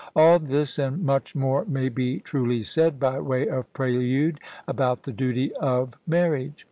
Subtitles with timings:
[0.15, 5.13] All this and much more may be truly said by way of prelude about the
[5.13, 6.59] duty of marriage.